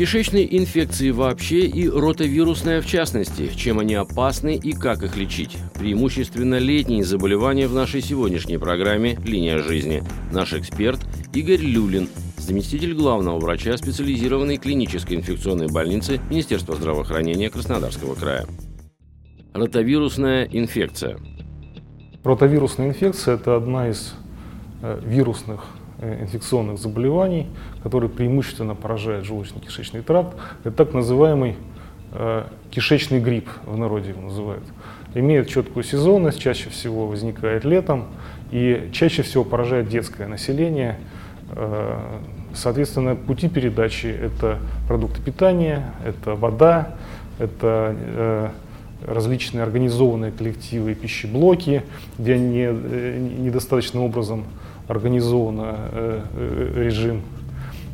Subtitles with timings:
[0.00, 5.58] Кишечные инфекции вообще и ротавирусная в частности, чем они опасны и как их лечить.
[5.74, 10.02] Преимущественно летние заболевания в нашей сегодняшней программе «Линия жизни».
[10.32, 11.00] Наш эксперт
[11.34, 12.08] Игорь Люлин,
[12.38, 18.46] заместитель главного врача специализированной клинической инфекционной больницы Министерства здравоохранения Краснодарского края.
[19.52, 21.18] Ротавирусная инфекция.
[22.24, 24.14] Ротавирусная инфекция– это одна из
[24.82, 25.66] вирусных
[26.02, 27.46] Э, инфекционных заболеваний,
[27.82, 30.34] которые преимущественно поражают желудочно-кишечный тракт.
[30.64, 31.56] Это так называемый
[32.12, 34.64] э, кишечный грипп, в народе его называют.
[35.14, 38.06] Имеет четкую сезонность, чаще всего возникает летом
[38.50, 40.96] и чаще всего поражает детское население.
[41.50, 41.98] Э,
[42.54, 46.94] соответственно, пути передачи– это продукты питания, это вода,
[47.38, 48.48] это э,
[49.06, 51.82] различные организованные коллективы и пищеблоки,
[52.18, 54.46] где они э, недостаточным образом
[54.90, 57.22] организованно э, э, режим.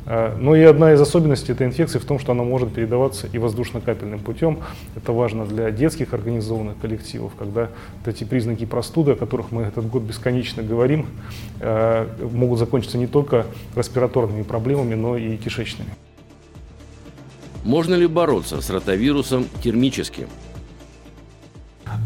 [0.07, 3.39] А, ну и одна из особенностей этой инфекции в том, что она может передаваться и
[3.39, 4.61] воздушно-капельным путем.
[4.95, 9.89] Это важно для детских организованных коллективов, когда вот эти признаки простуды, о которых мы этот
[9.89, 11.07] год бесконечно говорим,
[11.61, 15.91] а, могут закончиться не только респираторными проблемами, но и кишечными.
[17.65, 20.29] Можно ли бороться с ротавирусом термически?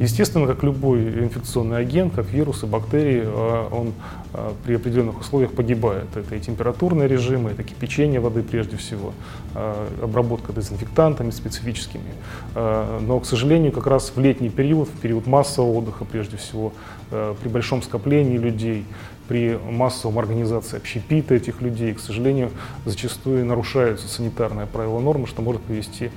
[0.00, 3.92] Естественно, как любой инфекционный агент, как вирусы, бактерии, э, он
[4.32, 6.06] э, при определенных условиях погибает.
[6.16, 9.12] Это и температурные режимы, это кипячение воды прежде всего,
[9.54, 12.12] э, обработка дезинфектантами специфическими.
[12.54, 16.72] Но, к сожалению, как раз в летний период, в период массового отдыха прежде всего,
[17.10, 18.84] при большом скоплении людей,
[19.28, 22.50] при массовом организации общепита этих людей, к сожалению,
[22.86, 26.10] зачастую нарушаются санитарные правила нормы, что может привести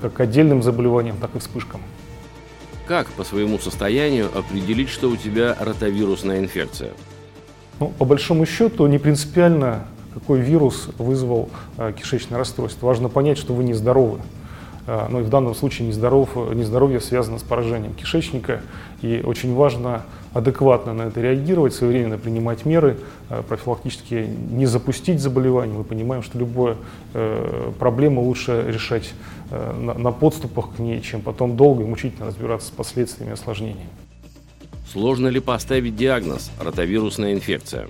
[0.00, 1.80] как к отдельным заболеваниям, так и вспышкам.
[2.86, 6.90] Как по своему состоянию определить, что у тебя ротавирусная инфекция?
[7.80, 12.86] Ну, по большому счету, не принципиально, какой вирус вызвал э, кишечное расстройство.
[12.86, 14.18] Важно понять, что вы нездоровы.
[14.18, 14.43] Э,
[14.86, 18.60] ну и в данном случае нездоров, нездоровье связано с поражением кишечника.
[19.02, 20.02] И очень важно
[20.32, 22.98] адекватно на это реагировать, своевременно принимать меры,
[23.30, 25.76] э, профилактически не запустить заболевание.
[25.76, 26.76] Мы понимаем, что любую
[27.14, 29.12] э, проблему лучше решать
[29.50, 33.90] на, подступах к ней, чем потом долго и мучительно разбираться с последствиями и осложнениями.
[34.90, 37.88] Сложно ли поставить диагноз ротавирусная инфекция?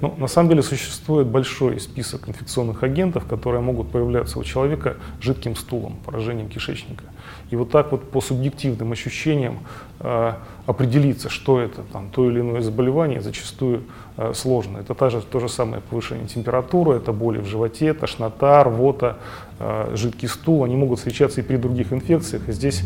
[0.00, 5.54] Ну, на самом деле существует большой список инфекционных агентов, которые могут появляться у человека жидким
[5.56, 7.04] стулом, поражением кишечника.
[7.50, 9.58] И вот так вот по субъективным ощущениям
[9.98, 10.32] э,
[10.66, 13.82] определиться, что это там, то или иное заболевание, зачастую
[14.16, 14.78] э, сложно.
[14.78, 19.18] Это та же, то же самое повышение температуры, это боли в животе, тошнота, рвота,
[19.58, 20.64] э, жидкий стул.
[20.64, 22.48] Они могут встречаться и при других инфекциях.
[22.48, 22.82] И здесь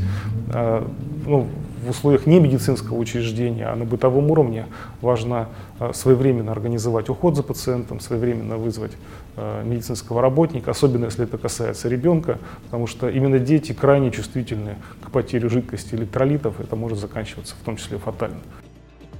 [0.52, 0.84] э,
[1.26, 1.46] ну,
[1.84, 4.66] в условиях не медицинского учреждения, а на бытовом уровне
[5.00, 8.92] важно э, своевременно организовать уход за пациентом, своевременно вызвать
[9.36, 15.10] э, медицинского работника, особенно если это касается ребенка, потому что именно дети крайне чувствительны к
[15.10, 18.40] потере жидкости электролитов, это может заканчиваться в том числе фатально.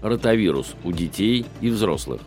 [0.03, 2.21] Ротавирус у детей и взрослых.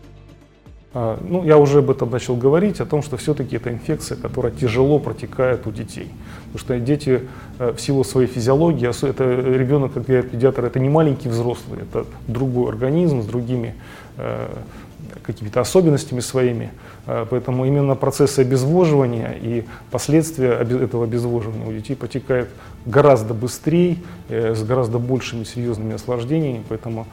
[0.94, 4.52] А, ну, я уже об этом начал говорить, о том, что все-таки это инфекция, которая
[4.52, 6.10] тяжело протекает у детей.
[6.46, 7.28] Потому что дети
[7.60, 12.06] э, в силу своей физиологии, это ребенок, как говорят педиатр, это не маленький взрослый, это
[12.28, 13.76] другой организм с другими
[14.18, 14.48] э,
[15.24, 16.72] какими-то особенностями своими.
[17.06, 22.50] Э, поэтому именно процессы обезвоживания и последствия этого обезвоживания у детей протекают
[22.86, 23.98] гораздо быстрее,
[24.30, 26.64] с гораздо большими серьезными осложнениями.
[26.70, 27.08] Поэтому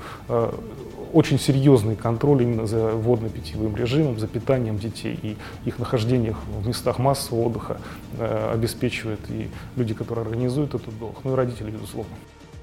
[1.15, 6.99] очень серьезный контроль именно за водно-питьевым режимом, за питанием детей и их нахождением в местах
[6.99, 7.81] массового отдыха
[8.19, 12.13] э, обеспечивает и люди, которые организуют этот отдых, ну и родители, безусловно.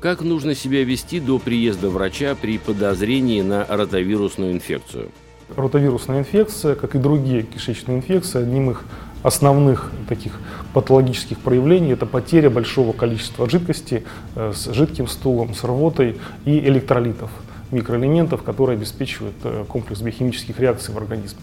[0.02, 5.12] Как нужно себя вести до приезда врача при подозрении на ротавирусную инфекцию?
[5.56, 8.84] Ротавирусная инфекция, как и другие кишечные инфекции, одним их
[9.24, 10.40] основных таких
[10.74, 14.04] патологических проявлений это потеря большого количества жидкости
[14.36, 17.30] э, с жидким стулом, с рвотой и электролитов
[17.72, 21.40] микроэлементов, которые обеспечивают э, комплекс биохимических реакций в организме.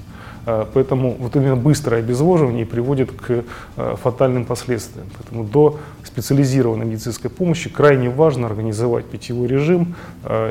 [0.49, 3.45] Э, поэтому вот именно быстрое обезвоживание приводит к
[3.77, 5.07] э, фатальным последствиям.
[5.19, 9.95] Поэтому до специализированной медицинской помощи крайне важно организовать питьевой режим.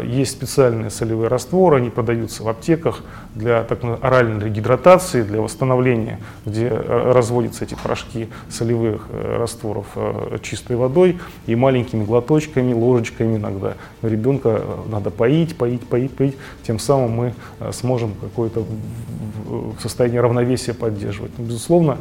[0.04, 3.02] Есть специальные солевые растворы, они продаются в аптеках
[3.34, 9.88] для так оральной гидратации, для восстановления, где разводятся эти порошки солевых растворов
[10.42, 13.74] чистой водой и маленькими глоточками, ложечками иногда.
[14.02, 16.38] Ребенка надо поить поить, поить, поить.
[16.64, 17.34] Тем самым мы
[17.72, 18.64] сможем какое-то
[19.88, 21.32] состояние равновесия поддерживать.
[21.38, 21.98] Безусловно,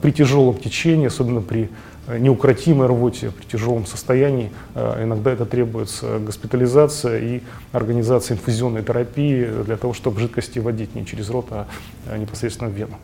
[0.00, 1.70] при тяжелом течении, особенно при
[2.08, 9.94] неукротимой рвоте, при тяжелом состоянии, иногда это требуется госпитализация и организация инфузионной терапии для того,
[9.94, 11.66] чтобы жидкости вводить не через рот, а
[12.18, 12.96] непосредственно в вену.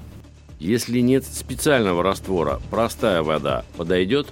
[0.58, 4.26] Если нет специального раствора, простая вода подойдет?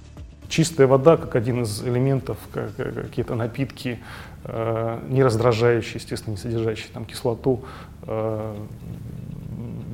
[0.49, 4.01] Чистая вода, как один из элементов, как, какие-то напитки,
[4.45, 7.65] э, не раздражающие, естественно, не содержащие там кислоту,
[8.03, 8.57] э,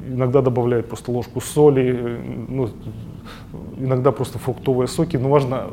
[0.08, 2.70] иногда добавляют просто ложку соли, э, ну,
[3.78, 5.70] иногда просто фруктовые соки, но важно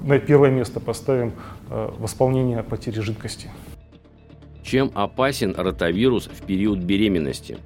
[0.00, 1.32] на первое место поставим
[1.70, 3.50] э, восполнение потери жидкости.
[4.62, 7.58] Чем опасен ротавирус в период беременности?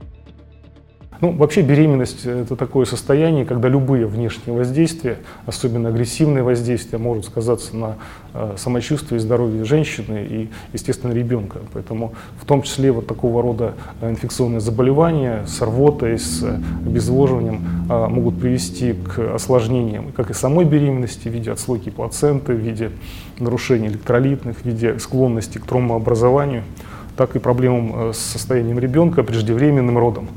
[1.20, 7.76] Ну, вообще беременность– это такое состояние, когда любые внешние воздействия, особенно агрессивные воздействия, могут сказаться
[7.76, 7.96] на
[8.34, 11.58] э, самочувствии и здоровье женщины и, естественно, ребенка.
[11.72, 16.44] Поэтому в том числе вот такого рода инфекционные заболевания с рвотой, с
[16.86, 22.58] обезвоживанием э, могут привести к осложнениям как и самой беременности в виде отслойки плаценты, в
[22.58, 22.92] виде
[23.40, 26.62] нарушений электролитных, в виде склонности к тромбообразованию,
[27.16, 30.28] так и проблемам э, с состоянием ребенка, преждевременным родом.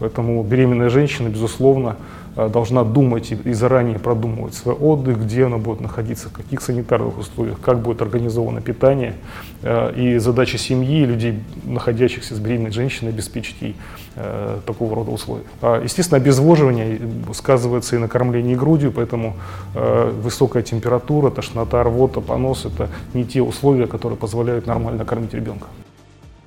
[0.00, 1.96] Поэтому беременная женщина, безусловно,
[2.34, 7.18] э, должна думать и заранее продумывать свой отдых, где она будет находиться, в каких санитарных
[7.18, 9.14] условиях, как будет организовано питание.
[9.62, 13.76] Э, и задача семьи, людей, находящихся с беременной женщиной, обеспечить ей
[14.16, 15.44] э, такого рода условия.
[15.60, 16.98] А, естественно, обезвоживание
[17.34, 19.36] сказывается и на кормлении грудью, поэтому
[19.74, 25.66] высокая температура, тошнота, рвота, понос– это не те условия, которые позволяют нормально кормить ребенка.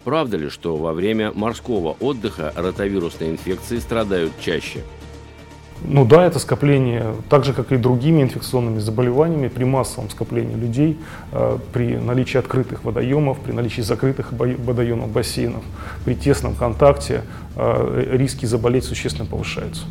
[0.03, 4.81] Правда ли, что во время морского отдыха ротавирусные инфекции страдают чаще?
[5.85, 10.97] Ну да, это скопление, так же как и другими инфекционными заболеваниями, при массовом скоплении людей,
[11.31, 15.63] э, при наличии открытых водоемов, при наличии закрытых водоемов, бассейнов,
[16.05, 17.23] при тесном контакте
[17.55, 19.83] э, риски заболеть существенно повышаются.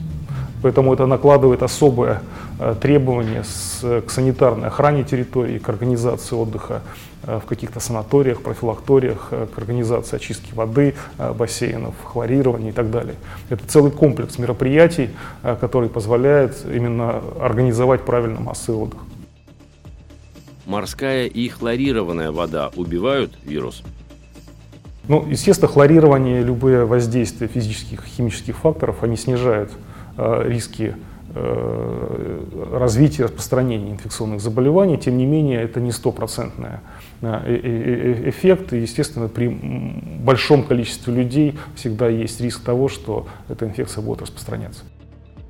[0.63, 2.23] Поэтому это накладывает особое
[2.61, 6.83] э, требование к санитарной охране территории, к организации отдыха
[7.25, 13.17] э, в каких-то санаториях, профилакториях, э, к организации очистки воды, бассейнов, хлорирования и так далее.
[13.51, 15.11] Это целый комплекс мероприятий,
[15.43, 19.03] который позволяет именно организовать правильно массы отдыха.
[20.65, 23.83] Морская и хлорированная вода убивают вирус?
[25.09, 29.73] Ну, естественно, хлорирование, любые воздействия физических, химических факторов, они снижают
[30.17, 30.97] риски
[31.35, 36.81] э, развития распространения инфекционных заболеваний, тем не менее это не стопроцентный
[37.23, 38.73] э, эффект.
[38.73, 44.85] И, естественно, при большом количестве людей всегда есть риск того, что эта инфекция будет распространяться.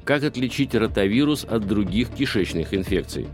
[0.04, 3.28] Как отличить ротавирус от других кишечных инфекций?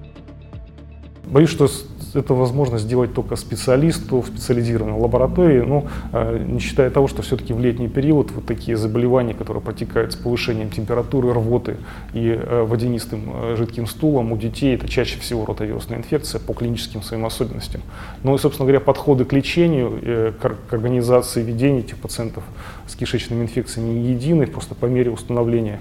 [1.30, 1.68] Боюсь, что
[2.14, 7.52] это возможно сделать только специалисту в специализированной лаборатории, но э, не считая того, что все-таки
[7.52, 11.76] в летний период вот такие заболевания, которые протекают с повышением температуры, рвоты
[12.14, 17.02] и э, водянистым э, жидким стулом у детей, это чаще всего ротовирусная инфекция по клиническим
[17.02, 17.82] своим особенностям.
[18.22, 22.44] Ну и, собственно говоря, подходы к лечению, к организации ведения этих пациентов
[22.86, 25.80] с кишечными инфекциями не едины, просто по мере установления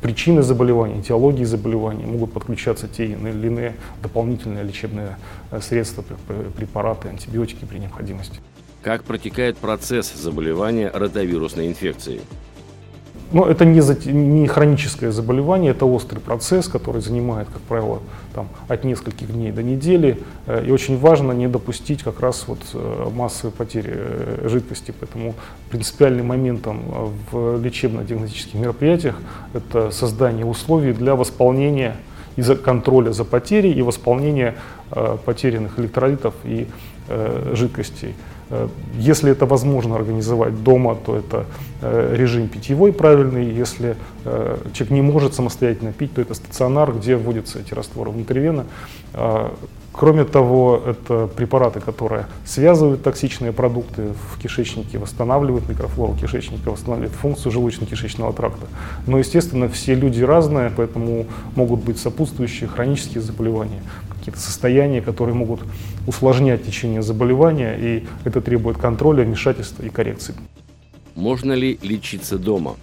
[0.00, 5.18] причины заболевания, этиологии заболевания, могут подключаться те или иные дополнительные лечебные
[5.50, 6.04] э, средства,
[6.56, 8.40] препараты, антибиотики при необходимости.
[8.82, 12.20] Как протекает процесс заболевания ротовирусной инфекцией?
[13.32, 13.80] Но это не,
[14.12, 18.00] не хроническое заболевание, это острый процесс, который занимает, как правило,
[18.34, 20.22] там, от нескольких дней до недели.
[20.46, 24.94] Э, и очень важно не допустить как раз вот э, массовой потери э, жидкости.
[24.98, 25.34] Поэтому
[25.70, 26.82] принципиальным моментом
[27.32, 29.16] в лечебно-диагностических мероприятиях
[29.54, 31.96] это создание условий для восполнения
[32.36, 34.54] и за контроля за потерей и восполнения
[35.24, 36.66] потерянных электролитов и
[37.52, 38.14] жидкостей.
[38.50, 41.46] Э, если это возможно организовать дома, то это
[41.82, 43.44] э, режим питьевой правильный.
[43.46, 48.66] Если э, человек не может самостоятельно пить, то это стационар, где вводятся эти растворы внутривенно.
[49.96, 57.50] Кроме того, это препараты, которые связывают токсичные продукты в кишечнике, восстанавливают микрофлору кишечника, восстанавливают функцию
[57.50, 58.66] желудочно-кишечного тракта.
[59.06, 63.82] Но, естественно, все люди разные, поэтому могут быть сопутствующие хронические заболевания,
[64.18, 65.60] какие-то состояния, которые могут
[66.06, 70.34] усложнять течение заболевания, и это требует контроля, вмешательства и коррекции.
[71.14, 72.76] Можно ли лечиться дома?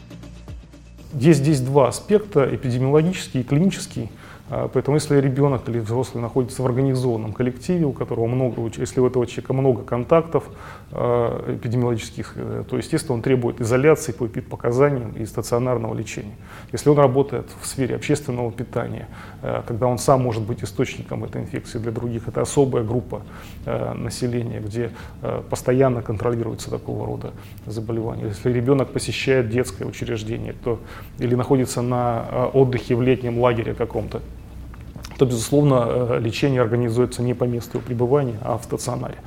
[1.14, 4.10] Есть здесь два аспекта, эпидемиологический и клинический.
[4.56, 9.08] А, поэтому если ребенок или взрослый находится в организованном коллективе, у которого много, если у
[9.08, 10.44] этого человека много контактов
[10.92, 16.36] а, эпидемиологических, э, то, естественно, он требует изоляции по показаниям и стационарного лечения.
[16.72, 19.08] Если он работает в сфере общественного питания,
[19.42, 23.24] э, когда он сам может быть источником этой инфекции для других, это особая группа
[23.66, 24.92] э, населения, где
[25.50, 27.32] постоянно контролируется такого рода
[27.66, 28.26] заболевания.
[28.26, 30.80] Если ребенок посещает детское учреждение, то
[31.18, 34.22] или находится на отдыхе в летнем лагере каком-то,
[35.18, 39.18] то, безусловно, э, лечение организуется не по месту пребывания, а в стационаре.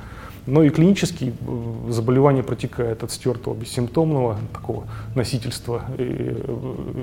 [0.47, 6.35] Но и клинические э, заболевания протекают от стертого бессимптомного такого носительства э,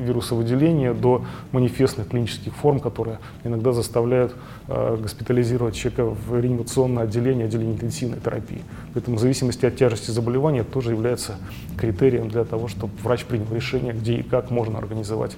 [0.07, 4.35] вирусовыделения до манифестных клинических форм, которые иногда заставляют
[4.67, 8.63] э, госпитализировать человека в реанимационное отделение, отделение интенсивной терапии.
[8.95, 11.35] Поэтому в зависимости от тяжести заболевания тоже является
[11.77, 15.37] критерием для того, чтобы врач принял решение, где и как можно организовать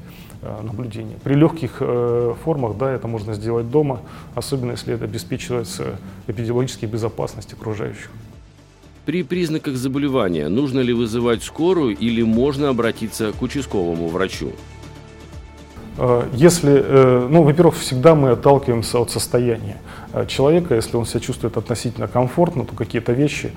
[0.62, 1.16] наблюдение.
[1.24, 1.82] При легких
[2.44, 4.02] формах да, это можно сделать дома,
[4.34, 5.96] особенно если это обеспечивается
[6.28, 8.10] эпидемиологической безопасностью окружающих окружающих.
[9.04, 14.52] При признаках заболевания нужно ли вызывать скорую или можно обратиться к участковому врачу?
[15.98, 19.76] Э, если, э, ну, во-первых, всегда мы отталкиваемся от состояния
[20.12, 20.74] э, человека.
[20.74, 23.52] Если он себя чувствует относительно комфортно, то какие-то вещи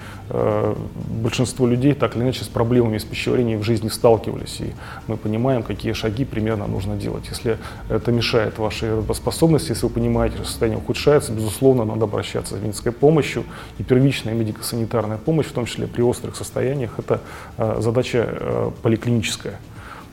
[1.23, 4.61] большинство людей так или иначе с проблемами с пищеварением в жизни сталкивались.
[4.61, 4.73] И
[5.07, 7.23] мы понимаем, какие шаги примерно нужно делать.
[7.29, 7.57] Если
[7.89, 12.91] это мешает вашей работоспособности, если вы понимаете, что состояние ухудшается, безусловно, надо обращаться за медицинской
[12.91, 13.43] помощью.
[13.79, 17.21] И первичная медико-санитарная помощь, в том числе при острых состояниях, это
[17.57, 19.59] задача поликлиническая.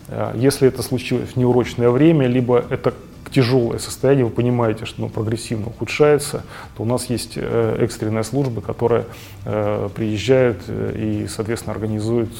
[0.08, 2.94] Э, если это случилось в неурочное время, либо это
[3.30, 6.44] тяжелое состояние, вы понимаете, что оно прогрессивно ухудшается,
[6.76, 9.04] то у нас есть э, экстренная служба, которая
[9.44, 12.30] э, приезжает и, соответственно, организует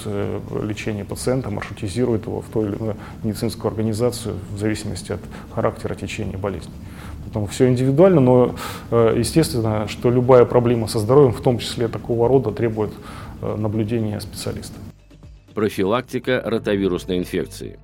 [0.63, 5.21] лечение пациента, маршрутизирует его в ту или иную медицинскую организацию в зависимости от
[5.55, 6.73] характера течения болезни.
[7.25, 8.55] Поэтому все индивидуально, но
[8.91, 12.93] естественно, что любая проблема со здоровьем, в том числе такого рода, требует
[13.43, 14.86] наблюдения специалиста.
[15.57, 17.79] Профилактика ротовирусной инфекции.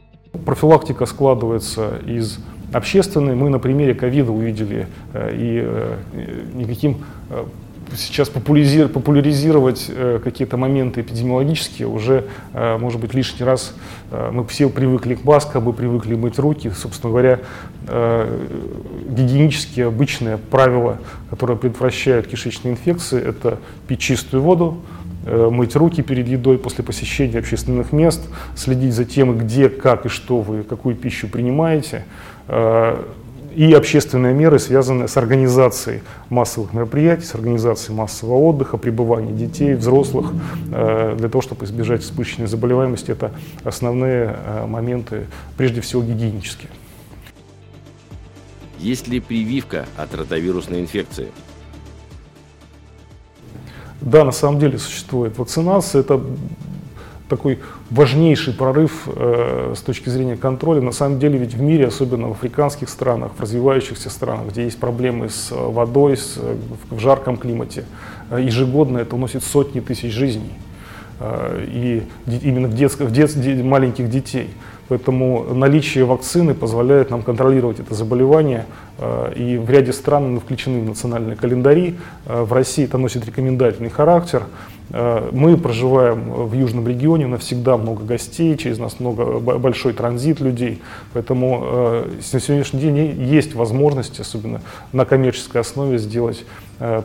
[0.44, 2.38] Профилактика складывается из
[2.70, 3.34] общественной.
[3.34, 5.96] Мы на примере ковида увидели э, и э,
[6.52, 6.98] никаким
[7.30, 7.46] э,
[7.96, 9.90] сейчас популяризировать
[10.22, 12.24] какие-то моменты эпидемиологические уже,
[12.54, 13.74] может быть, лишний раз
[14.10, 16.70] мы все привыкли к маскам, мы привыкли мыть руки.
[16.70, 17.40] Собственно говоря,
[17.84, 24.78] гигиенические обычные правила, которые предотвращают кишечные инфекции, это пить чистую воду,
[25.24, 28.22] мыть руки перед едой после посещения общественных мест,
[28.56, 32.04] следить за тем, где, как и что вы, какую пищу принимаете,
[32.48, 33.04] э,
[33.54, 36.00] и общественные меры, связанные с организацией
[36.30, 40.32] массовых мероприятий, с организацией массового отдыха, пребывания детей, взрослых,
[40.72, 43.10] э, для того, чтобы избежать вспышечной заболеваемости.
[43.10, 44.34] Это основные
[44.66, 45.26] моменты,
[45.56, 46.70] прежде всего гигиенические.
[48.78, 51.28] Есть ли прививка от ротовирусной инфекции?
[54.02, 56.00] Да, на самом деле существует вакцинация.
[56.00, 56.20] Это
[57.28, 60.82] такой важнейший прорыв э, с точки зрения контроля.
[60.82, 64.78] На самом деле ведь в мире, особенно в африканских странах, в развивающихся странах, где есть
[64.78, 66.38] проблемы с водой, с,
[66.90, 67.84] в жарком климате,
[68.30, 70.52] э, ежегодно это уносит сотни тысяч жизней.
[71.20, 74.50] Э, и именно в, детских, в дет, маленьких детей.
[74.92, 78.66] Поэтому наличие вакцины позволяет нам контролировать это заболевание.
[78.98, 81.96] Э, и в ряде стран включены в национальные календари.
[82.26, 84.42] Э, в России это носит рекомендательный характер.
[84.90, 90.82] Э, мы проживаем в южном регионе, навсегда много гостей, через нас много, большой транзит людей.
[91.14, 94.60] Поэтому на сегодняшний день есть возможность, особенно
[94.92, 96.44] на коммерческой основе, сделать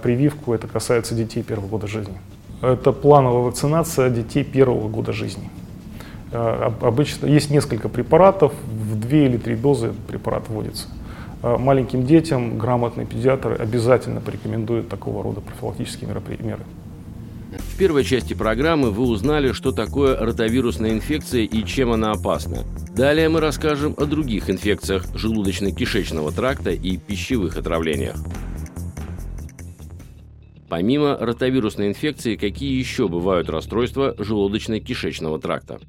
[0.03, 0.53] прививку.
[0.53, 2.17] Это касается детей первого года жизни.
[2.61, 5.49] Это плановая вакцинация детей первого года жизни.
[6.37, 10.87] Э, обычно есть несколько препаратов, в две или три дозы препарат вводится.
[11.41, 16.61] Э, маленьким детям грамотный педиатр обязательно порекомендует такого рода профилактические меры.
[17.57, 22.65] В первой части программы вы узнали, что такое ротовирусная инфекция и чем она опасна.
[22.95, 28.17] Далее мы расскажем о других инфекциях желудочно-кишечного тракта и пищевых отравлениях.
[30.69, 35.79] Помимо ротовирусной инфекции, какие еще бывают расстройства желудочно-кишечного тракта?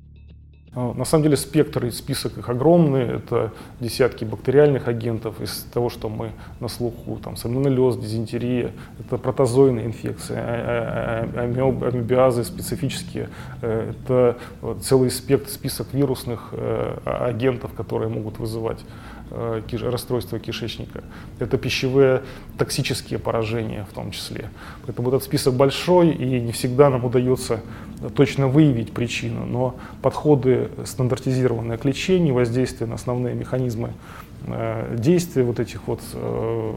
[0.78, 3.16] А, на самом деле спектр и список их огромный.
[3.16, 6.30] Это десятки бактериальных агентов из того, что мы
[6.60, 7.18] на слуху.
[7.22, 8.70] Там сальмонеллез, дизентерия,
[9.00, 13.28] это протозойные инфекции, а, а, амебиазы специфические.
[13.60, 14.38] Э, это
[14.80, 21.02] целый спектр, список вирусных э, агентов, которые могут вызывать э, расстройства кишечника.
[21.38, 22.22] Это пищевые
[22.56, 24.50] токсические поражения в том числе.
[24.86, 27.60] Поэтому этот список большой и не всегда нам удается
[28.14, 33.92] точно выявить причину, но подходы стандартизированные к лечению, воздействие на основные механизмы
[34.46, 36.74] э, действия вот этих вот э,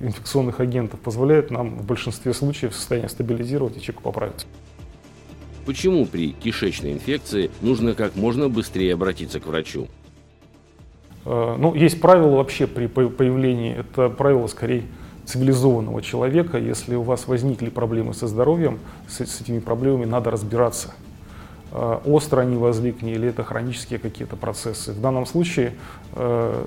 [0.00, 4.46] инфекционных агентов позволяют нам в большинстве случаев состояние стабилизировать и человеку поправиться.
[5.64, 9.88] Почему при кишечной инфекции нужно как можно быстрее обратиться к врачу?
[11.24, 14.84] Э, ну, есть правило вообще при появлении, это правило скорее
[15.24, 16.58] цивилизованного человека.
[16.58, 20.94] Если у вас возникли проблемы со здоровьем, с, с этими проблемами надо разбираться.
[21.74, 24.92] Э, остро они возникли или это хронические какие-то процессы.
[24.92, 25.72] В данном случае
[26.12, 26.64] э,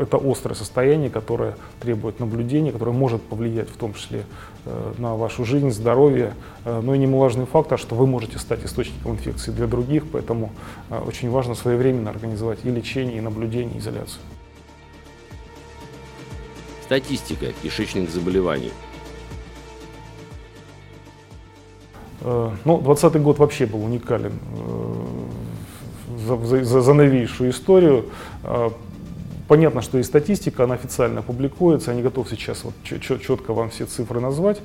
[0.00, 4.24] это острое состояние, которое требует наблюдения, которое может повлиять в том числе
[4.64, 6.32] э, на вашу жизнь, здоровье,
[6.64, 10.50] но и немаловажный фактор, что вы можете стать источником инфекции для других, поэтому
[11.06, 14.22] очень важно своевременно организовать и лечение, и наблюдение, и изоляцию.
[16.84, 18.72] Статистика кишечных заболеваний–
[22.24, 24.94] ну, 20 год вообще был уникален э,
[26.26, 28.06] за, за, за новейшую историю.
[28.42, 28.70] Э,
[29.46, 33.84] понятно, что и статистика, она официально публикуется, я не готов сейчас вот четко вам все
[33.84, 34.62] цифры назвать.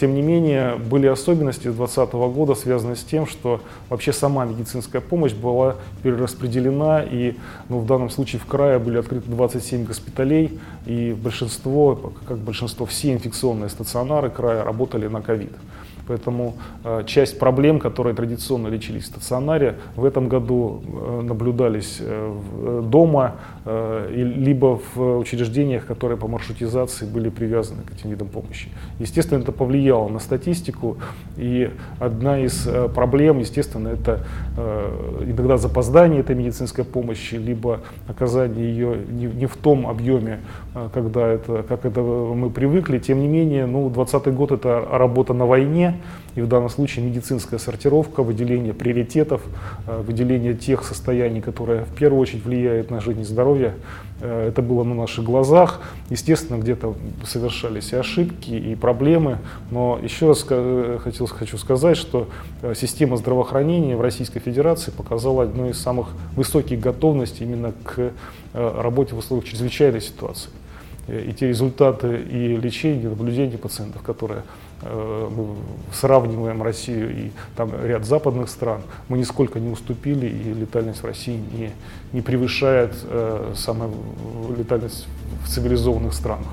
[0.00, 5.32] Тем не менее, были особенности 2020 года, связанные с тем, что вообще сама медицинская помощь
[5.32, 7.36] была перераспределена, и
[7.68, 13.12] ну, в данном случае в крае были открыты 27 госпиталей, и большинство, как большинство, все
[13.12, 15.52] инфекционные стационары края работали на ковид.
[16.10, 22.82] Поэтому э, часть проблем, которые традиционно лечились в стационаре, в этом году э, наблюдались э,
[22.82, 23.36] дома,
[24.10, 28.70] либо в учреждениях, которые по маршрутизации были привязаны к этим видам помощи.
[28.98, 30.96] Естественно, это повлияло на статистику,
[31.36, 34.24] и одна из проблем, естественно, это
[35.20, 40.40] иногда запоздание этой медицинской помощи, либо оказание ее не в том объеме,
[40.94, 42.98] когда это, как это мы привыкли.
[42.98, 45.99] Тем не менее, ну, 2020 год это работа на войне,
[46.36, 49.42] и в данном случае медицинская сортировка, выделение приоритетов,
[49.86, 53.74] э, выделение тех состояний, которые в первую очередь влияют на жизнь и здоровье.
[54.20, 55.80] Э, это было на наших глазах.
[56.08, 59.38] Естественно, где-то совершались и ошибки, и проблемы.
[59.70, 62.28] Но еще раз хотел, хочу сказать, что
[62.62, 68.12] э, система здравоохранения в Российской Федерации показала одну из самых высоких готовностей именно к
[68.52, 70.50] работе в условиях чрезвычайной ситуации.
[71.06, 75.56] И те результаты и лечения, и наблюдения пациентов, которые Э, мы
[75.92, 81.38] сравниваем Россию и там ряд западных стран, мы нисколько не уступили, и летальность в России
[81.52, 81.70] не,
[82.12, 83.92] не превышает э, самую
[84.56, 85.06] летальность
[85.44, 86.48] в цивилизованных странах.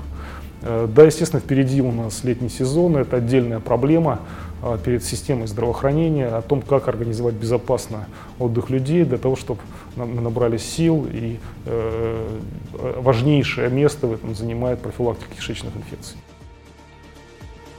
[0.62, 4.20] Э, да, естественно, впереди у нас летний сезон, это отдельная проблема
[4.62, 8.06] э, перед системой здравоохранения, о том, как организовать безопасно
[8.38, 9.60] отдых людей, для того, чтобы
[9.96, 12.38] мы набрали сил, и э,
[12.98, 16.16] важнейшее место в этом занимает профилактика кишечных инфекций.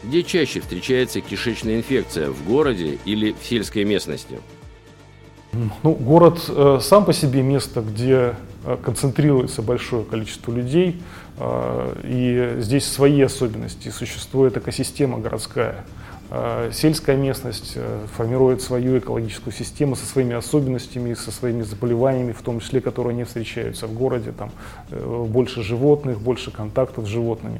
[0.03, 4.39] Где чаще встречается кишечная инфекция, в городе или в сельской местности?
[5.83, 11.01] Ну, город э, сам по себе место, где э, концентрируется большое количество людей,
[11.37, 13.89] э, и здесь свои особенности.
[13.89, 15.85] Существует экосистема городская.
[16.29, 22.43] Э, сельская местность э, формирует свою экологическую систему со своими особенностями, со своими заболеваниями, в
[22.43, 24.31] том числе, которые не встречаются в городе.
[24.31, 24.51] Там
[24.91, 27.59] больше животных, больше контактов с животными.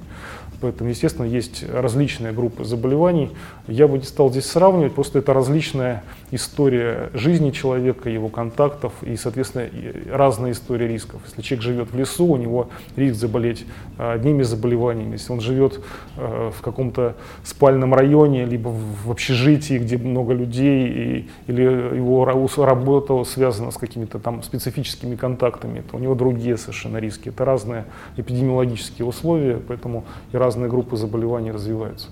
[0.61, 3.31] Поэтому, естественно, есть различные группы заболеваний.
[3.67, 9.15] Я бы не стал здесь сравнивать, просто это различная история жизни человека, его контактов и,
[9.15, 9.69] соответственно,
[10.11, 11.21] разная история рисков.
[11.27, 13.65] Если человек живет в лесу, у него риск заболеть
[13.97, 15.13] одними заболеваниями.
[15.13, 15.79] Если он живет
[16.15, 23.71] в каком-то спальном районе, либо в общежитии, где много людей, и, или его работа связана
[23.71, 27.29] с какими-то там специфическими контактами, то у него другие совершенно риски.
[27.29, 27.85] Это разные
[28.17, 32.09] эпидемиологические условия, поэтому и разные группы заболеваний развиваются.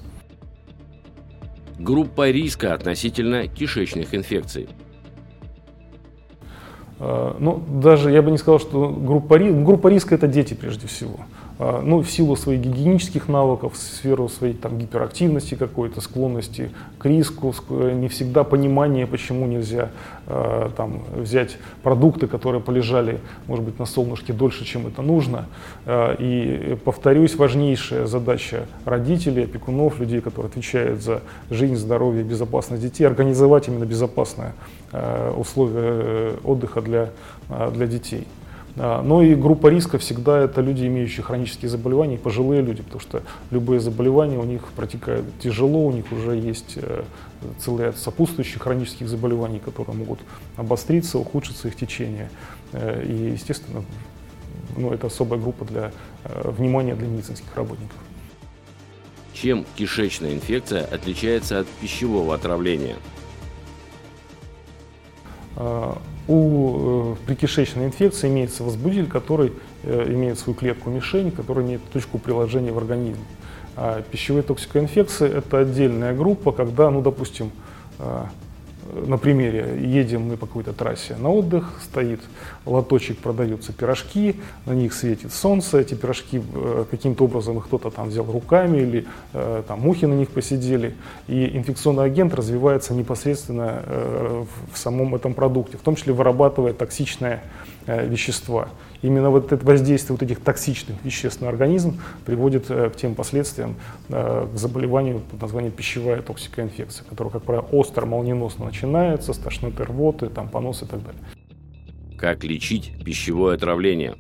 [1.80, 4.68] Группа риска относительно кишечных инфекций.
[7.00, 11.20] А, ну, даже я бы не сказал, что группа, группа риска это дети прежде всего.
[11.60, 17.06] А, ну, в силу своих гигиенических навыков, в сферу своей там, гиперактивности какой-то, склонности к
[17.06, 19.90] риску, не всегда понимание, почему нельзя
[20.28, 25.48] э, там, взять продукты, которые полежали, может быть, на солнышке дольше, чем это нужно.
[25.86, 33.06] Э, и, повторюсь, важнейшая задача родителей, опекунов, людей, которые отвечают за жизнь, здоровье безопасность детей,
[33.06, 34.54] организовать именно безопасные
[34.92, 37.10] э, условия отдыха для,
[37.74, 38.28] для детей.
[38.80, 43.24] А, но и группа риска всегда это люди, имеющие хронические заболевания, пожилые люди, потому что
[43.50, 47.04] любые заболевания у них протекают тяжело, у них уже есть э,
[47.58, 50.20] целый ряд сопутствующих хронических заболеваний, которые могут
[50.58, 52.30] обостриться, ухудшиться их течение.
[52.72, 53.84] Э, и, естественно,
[54.76, 55.92] ну, это особая группа для
[56.24, 57.98] внимания для медицинских работников.
[59.34, 62.96] Чем кишечная инфекция отличается от пищевого отравления?
[66.28, 73.24] У прикишечной инфекции имеется возбудитель, который имеет свою клетку-мишень, который имеет точку приложения в организме.
[73.76, 77.52] А пищевые токсикоинфекции– это отдельная группа, когда, ну, допустим,
[78.94, 82.22] на примере, едем мы по какой-то трассе на отдых, стоит
[82.66, 88.10] лоточек, продаются пирожки, на них светит солнце, эти пирожки э, каким-то образом их кто-то там
[88.10, 90.96] взял руками или э, там мухи на них посидели,
[91.28, 97.42] и инфекционный агент развивается непосредственно э, в самом этом продукте, в том числе вырабатывая токсичные
[97.86, 98.68] вещества.
[99.02, 103.76] Именно вот это воздействие вот этих токсичных веществ на организм приводит к тем последствиям,
[104.10, 110.28] к заболеванию под названием пищевая токсикоинфекция, которая, как правило, остро, молниеносно начинается, с тошноты, рвоты,
[110.28, 111.22] там, понос и так далее.
[112.18, 114.16] Как лечить пищевое отравление?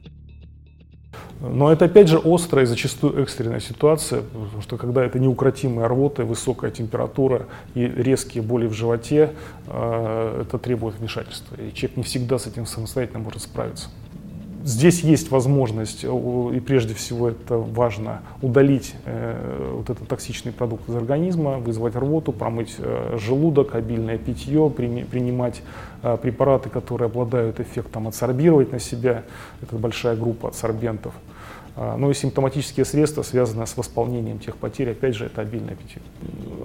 [1.40, 6.26] Но это опять же острая и зачастую экстренная ситуация, потому что когда это неукротимая рвота,
[6.26, 9.34] высокая температура и резкие боли в животе,
[9.68, 11.56] э, это требует вмешательства.
[11.56, 13.90] И человек не всегда с этим самостоятельно может справиться.
[14.68, 16.08] Здесь есть возможность, э,
[16.54, 22.34] и прежде всего это важно, удалить э, вот этот токсичный продукт из организма, вызвать рвоту,
[22.34, 25.62] промыть э, желудок, обильное питье, при, принимать
[26.22, 29.24] препараты, которые обладают эффектом адсорбировать на себя,
[29.62, 31.14] это большая группа адсорбентов.
[31.80, 36.02] А, ну и симптоматические средства, связанные с восполнением тех потерь, опять же, это обильный аппетит.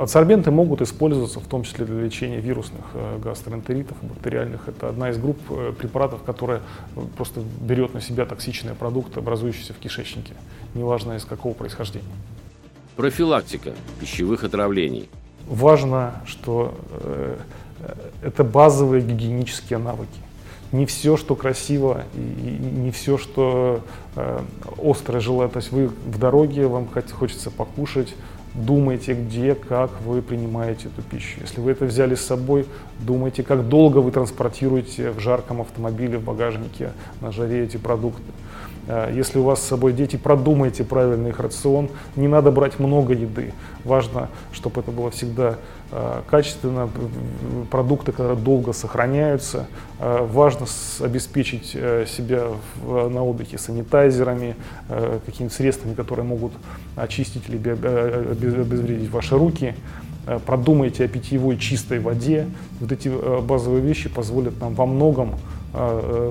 [0.01, 4.69] Адсорбенты могут использоваться в том числе для лечения вирусных э, гастроэнтеритов, бактериальных.
[4.69, 6.63] Это одна из групп э, препаратов, которая
[7.15, 10.33] просто берет на себя токсичные продукты, образующиеся в кишечнике,
[10.73, 12.07] неважно из какого происхождения.
[12.97, 15.11] Профилактика пищевых отравлений.
[15.47, 17.37] Важно, что э,
[18.23, 20.09] это базовые гигиенические навыки
[20.73, 23.83] не все, что красиво, и не все, что
[24.17, 24.41] э,
[24.83, 25.53] острое желает.
[25.53, 28.15] То есть вы в дороге, вам хочется покушать,
[28.55, 31.41] думайте, где, как вы принимаете эту пищу.
[31.41, 32.67] Если вы это взяли с собой,
[33.01, 38.23] думайте, как долго вы транспортируете в жарком автомобиле, в багажнике на жаре эти продукты.
[38.87, 41.91] Э, если у вас с собой дети, продумайте правильный их рацион.
[42.17, 43.53] Не надо брать много еды.
[43.85, 45.57] Важно, чтобы это было всегда
[45.91, 46.89] э, качественно,
[47.71, 49.67] продукты, которые долго сохраняются.
[49.99, 50.67] Э, важно
[51.01, 52.45] обеспечить себя
[52.85, 54.57] на отдыхе санитайзерами,
[55.27, 56.53] какими-то средствами, которые могут
[56.97, 59.75] очистить или обезвредить ваши руки.
[60.47, 62.47] Продумайте о питьевой чистой воде.
[62.81, 63.09] Вот эти
[63.41, 65.35] базовые вещи позволят нам во многом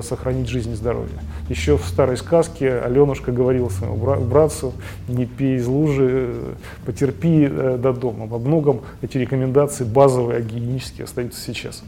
[0.02, 1.18] сохранить жизнь и здоровье.
[1.48, 4.72] Еще в старой сказке Аленушка говорила своему братцу,
[5.08, 6.54] не пей из лужи, э,
[6.86, 8.26] потерпи э, до дома.
[8.26, 11.82] Во многом эти рекомендации базовые, гигиенические остаются сейчас.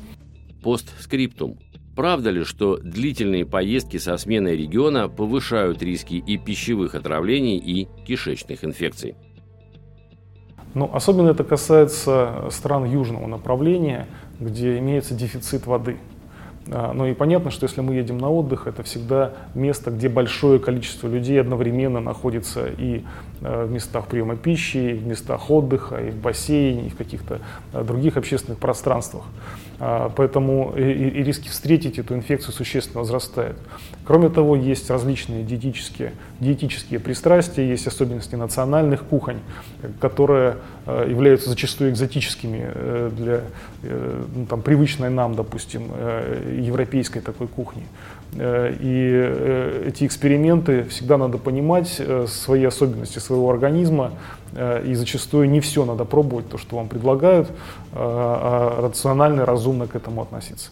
[0.62, 1.58] Постскриптум.
[1.94, 8.64] Правда ли, что длительные поездки со сменой региона повышают риски и пищевых отравлений, и кишечных
[8.64, 9.14] инфекций?
[10.74, 14.08] Ну, особенно это касается стран южного направления,
[14.40, 15.98] где имеется дефицит воды.
[16.70, 20.58] А, ну и понятно, что если мы едем на отдых, это всегда место, где большое
[20.58, 23.02] количество людей одновременно находится и
[23.42, 27.40] э, в местах приема пищи, и в местах отдыха, и в бассейне, и в каких-то
[27.72, 29.24] э, других общественных пространствах.
[29.78, 33.58] А, поэтому и, риски встретить эту инфекцию существенно возрастают.
[34.06, 39.40] Кроме того, есть различные диетические, диетические пристрастия, есть особенности национальных кухонь,
[40.00, 43.42] которые э, являются зачастую экзотическими для
[43.82, 45.90] ну, там, привычной нам, допустим,
[46.60, 47.86] европейской такой кухни.
[48.34, 54.10] И эти эксперименты всегда надо понимать, свои особенности своего организма,
[54.84, 57.48] и зачастую не все надо пробовать, то, что вам предлагают,
[57.92, 60.70] а рационально, разумно к этому относиться.